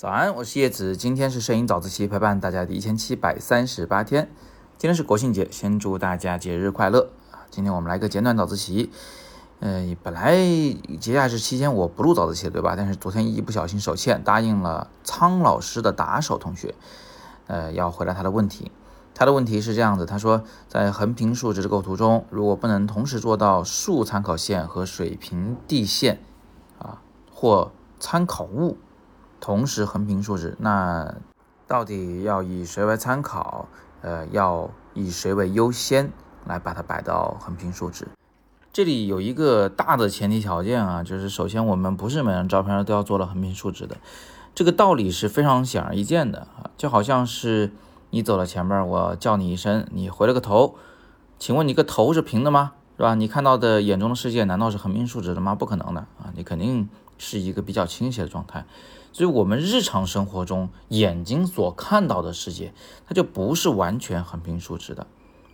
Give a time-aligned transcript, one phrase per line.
[0.00, 4.30] 早安，我是叶子，今天是摄影早自习陪伴大家的一千七百三十八天，
[4.78, 7.44] 今天是国庆节，先祝大家节日快乐啊！
[7.50, 8.90] 今天我们来个简短早自习，
[9.58, 10.38] 呃，本来
[10.98, 12.76] 节假日期间我不录早自习对吧？
[12.78, 16.74] 但是昨天一不小心手欠，答应了苍老师的打手同学，
[17.46, 18.72] 呃，要回答他的问题。
[19.12, 26.22] 他的问题是这样子，他说在横平竖直的构图中，如果不能同时做到竖参考线和水平地线
[26.78, 28.78] 啊，或参考物。
[29.40, 31.14] 同时横平竖直，那
[31.66, 33.66] 到底要以谁为参考？
[34.02, 36.12] 呃，要以谁为优先
[36.46, 38.06] 来把它摆到横平竖直？
[38.72, 43.96] 这里有一个大的前提条件啊，就是首先我们不是每张照片都要做到横平竖直的，
[44.54, 47.72] 这个道理是非常显而易见的啊，就好像是
[48.10, 50.76] 你走到前面，我叫你一声，你回了个头，
[51.38, 52.72] 请问你个头是平的吗？
[52.96, 53.14] 是吧？
[53.14, 55.54] 你看到的眼中的世界难道是横平竖直的吗？
[55.54, 56.88] 不可能的啊，你肯定
[57.20, 58.66] 是一个比较倾斜的状态。
[59.12, 62.72] 所以，我们日常生活中眼睛所看到的世界，
[63.06, 65.06] 它就不是完全横平竖直的。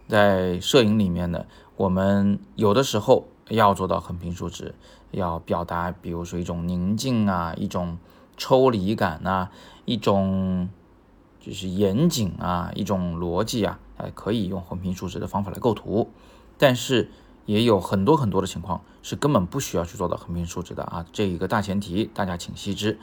[0.09, 4.75] 在摄影里面呢，我们有的时候要做到横平竖直，
[5.11, 7.99] 要表达，比如说一种宁静啊，一种
[8.37, 9.49] 抽离感呐，
[9.87, 10.69] 一种
[11.41, 16.11] 就是严谨啊，一种逻辑啊，哎，可以用横平竖直的方法来构图。
[16.59, 17.11] 但是，
[17.47, 22.99] 也有很多很多的情况是根本不需要去做到横平竖直的啊，这一个大前提大家请悉知。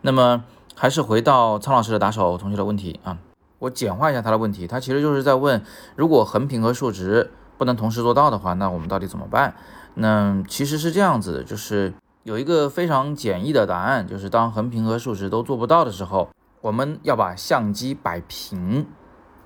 [0.00, 3.18] 那么还是回到苍老师的打手同学的问题啊，
[3.58, 5.62] 我简化一下他的问题，他其实就是在问，
[5.96, 9.54] 如果横平和竖直不能同时做到的话，那我们到底怎么办？
[9.94, 16.30] 那其实是这样子的，就是有一个非常简易的答案，就是当横平和竖直都做不到的时候，
[16.60, 18.86] 我们要把相机摆平。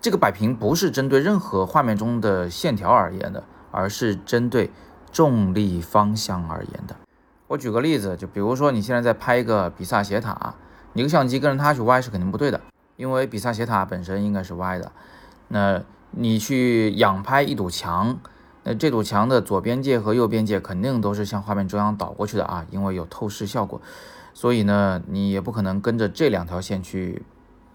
[0.00, 3.42] 这个摆平不是针对任何画面中的线条而言的。
[3.74, 4.70] 而是针对
[5.10, 6.94] 重力方向而言的。
[7.48, 10.54] 我举个例子，就比如说你现在在拍一个比萨斜塔，
[10.92, 12.60] 你个相机跟着它去歪是肯定不对的，
[12.96, 14.92] 因为比萨斜塔本身应该是歪的。
[15.48, 15.82] 那
[16.12, 18.18] 你去仰拍一堵墙，
[18.62, 23.82] 那这堵墙的左边界和右边界肯定都是向画面中央倒过去的啊，因为有透视效果。
[24.32, 27.22] 所以呢，你也不可能跟着这两条线去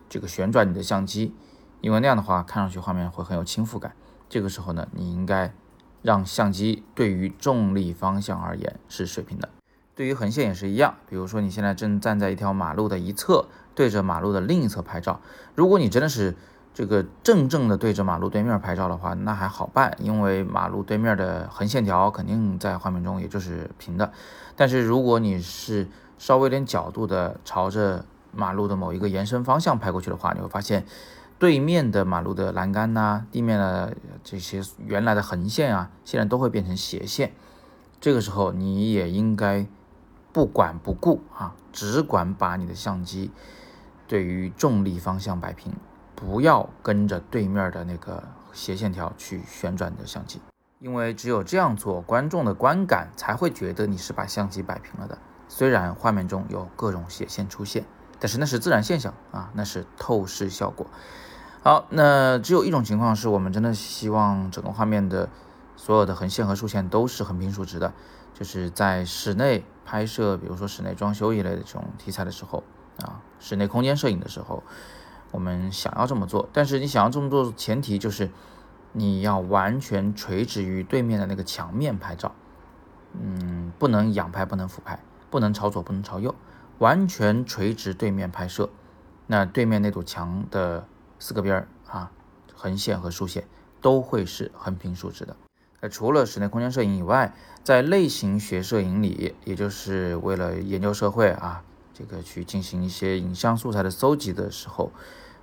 [0.10, 1.36] 这个旋转你的相机，
[1.82, 3.94] 因为那样的话看上去画面会很有倾覆感。
[4.28, 5.54] 这个时候呢，你应该。
[6.02, 9.50] 让相机对于重力方向而言是水平的，
[9.96, 10.96] 对于横线也是一样。
[11.08, 13.46] 比如说你现在正站在一条马路的一侧，
[13.76, 15.20] 对着马路的另一侧拍照。
[15.56, 16.36] 如果你真的是
[16.74, 24.12] 这个正正的对着马路对面拍照的话，那还好办，因为马路对面的横线条肯定在画面中也就是平的。
[24.56, 30.86] 但是如果你是稍微有点角度的朝着马路的某一个延伸方向拍过去的话，你会发现。
[31.40, 37.32] 对面的马路的栏杆呐，地面的这些原来的横线啊，现在都会变成斜线。
[38.02, 39.66] 这个时候你也应该
[40.34, 43.32] 不管不顾啊，只管把你的相机
[44.06, 45.74] 对于重力方向摆平，
[46.14, 48.22] 不要跟着对面的那个
[48.52, 50.42] 斜线条去旋转你的相机，
[50.80, 55.18] 因为只有这样做，观众的观感才会觉得你是把相机摆平了的。
[55.48, 57.86] 虽然画面中有各种斜线出现，
[58.20, 60.88] 但是那是自然现象啊，那是透视效果。
[61.62, 65.30] 好，那只有一种情况是我们真的希望整个画面的
[65.76, 67.94] 所有的横线和竖线都是横平竖直的，
[68.34, 72.64] 就是在室内拍摄，比如说室内装修一类的这种题材的时候
[73.02, 74.64] 啊，室内空间摄影的时候，
[75.32, 78.30] 我们想要这么做，但是你想要这么做，前提就是
[78.94, 82.34] 你要完全垂直于对面的那个墙面拍照，
[83.14, 86.34] 嗯，不能仰拍，不能俯拍，不能朝左，不能朝右，
[86.80, 88.70] 完全垂直对面拍摄，
[89.28, 90.88] 那对面那堵墙的。
[91.22, 92.14] 四个边儿啊，
[92.56, 93.46] 横线和竖线
[93.82, 95.36] 都会是横平竖直的。
[95.82, 101.62] 那除了室内空间摄影以外，在类型学摄影里，也就是为了研究社会啊，
[101.94, 104.94] 这个去进行一些影像素材的搜集的时候，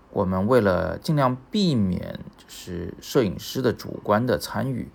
[0.08, 4.90] 我们为了尽量避免就是摄影师的主观的参与，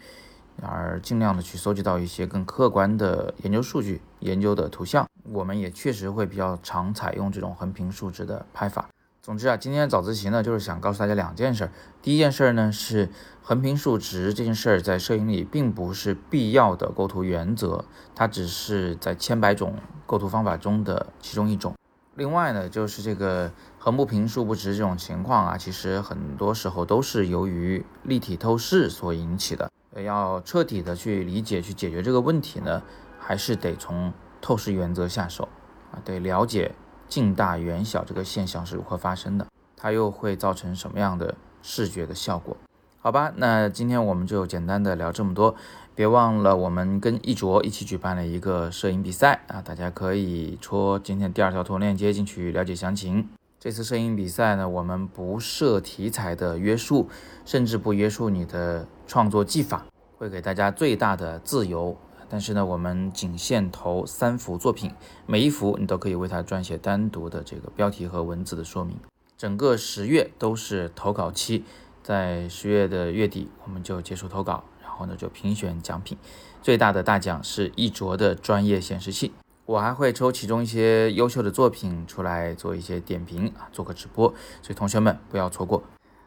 [0.62, 8.90] 而尽量的去搜集到一些更客观的研究数据、研究的图像，我们也确实会比较常采用这种横平竖直的拍法。
[9.22, 11.70] 总之啊，今天早自习呢，就是想告诉大家两件事。
[12.02, 13.09] 第一件事呢是
[13.44, 19.76] 横平竖直这件事儿在摄影里并不是必要的构图原则，它只是在千百种
[20.08, 21.76] 构图方法中的其中一种。
[22.16, 29.72] 另外呢，就是这个横不平竖不直这种情况啊，其实很多时候都是由于立体透视所引起的。
[29.97, 32.82] 要彻底的去理解、去解决这个问题呢，
[33.20, 35.49] 还是得从透视原则下手
[35.91, 36.73] 啊，得了解。
[37.09, 39.46] 近大远小这个现象是如何发生的？
[39.76, 42.55] 它又会造成什么样的视觉的效果？
[43.02, 45.53] 好吧，那今天我们就简单的聊这么多。
[45.94, 53.28] 别忘了我们跟一卓一起举办了一个摄影比赛啊，大家可以戳今天第二条图链接进去了解详情。
[53.61, 57.08] 这次摄影比赛呢，我们不设题材的约束，
[57.46, 59.85] 甚至不约束你的创作技法，
[60.17, 61.96] 会给大家最大的自由。
[62.28, 64.91] 但是呢，我们仅限投三幅作品，
[65.28, 68.97] 每一幅你都可以为它撰写单独的这个标题和文字的说明。
[69.37, 71.63] 整个十月都是投稿期，
[72.02, 76.17] 在十月的月底我们就结束投稿，然后呢就评选奖品，
[76.63, 79.31] 最大的大奖是一卓的专业显示器。
[79.72, 84.28] 我还会抽其中一些优秀的作品出来做一些点评啊，做个直播，
[84.62, 85.82] 所以同学们不要错过。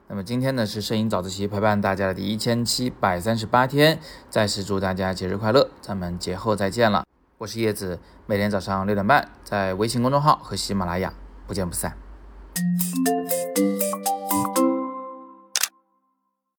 [0.08, 4.00] 那么今天呢是摄影早自习陪伴大家的第一千七百三十八天，
[4.30, 7.04] 再次祝大家节日快乐，咱们节后再见了。
[7.36, 11.12] 我是叶子，每天早上六点半在微信公众号和喜马拉雅
[11.46, 11.98] 不见不散。